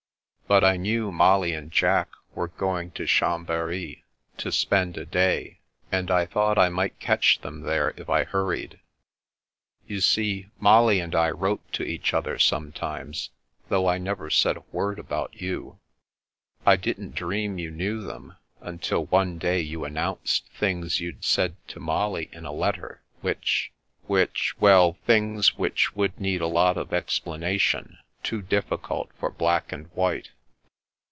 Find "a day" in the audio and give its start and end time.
4.97-5.61